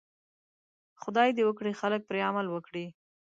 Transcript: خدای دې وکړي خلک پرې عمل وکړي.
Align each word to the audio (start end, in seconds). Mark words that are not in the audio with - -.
خدای 1.01 1.29
دې 1.37 1.43
وکړي 1.45 1.71
خلک 1.79 2.01
پرې 2.09 2.19
عمل 2.29 2.47
وکړي. 2.49 2.85